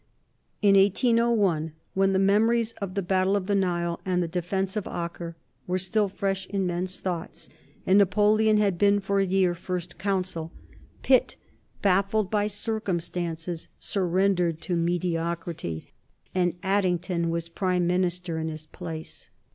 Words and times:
In 0.63 0.75
1801 0.75 1.73
when 1.93 2.11
the 2.11 2.17
memories 2.17 2.71
of 2.81 2.95
the 2.95 3.03
battle 3.03 3.35
of 3.35 3.45
the 3.45 3.53
Nile 3.53 4.01
and 4.03 4.23
the 4.23 4.27
defence 4.27 4.75
of 4.75 4.87
Acre 4.87 5.35
were 5.67 5.77
still 5.77 6.09
fresh 6.09 6.47
in 6.47 6.65
men's 6.65 6.99
thoughts, 6.99 7.49
and 7.85 7.99
Napoleon 7.99 8.57
had 8.57 8.79
been 8.79 8.99
for 8.99 9.19
a 9.19 9.25
year 9.27 9.53
First 9.53 9.99
Consul 9.99 10.51
Pitt, 11.03 11.35
baffled 11.83 12.31
by 12.31 12.47
circumstances, 12.47 13.67
surrendered 13.77 14.59
to 14.61 14.75
mediocrity 14.75 15.91
and 16.33 16.55
Addington 16.63 17.29
was 17.29 17.47
Prime 17.47 17.85
Minister 17.85 18.39
in 18.39 18.47
his 18.47 18.65
place. 18.65 19.29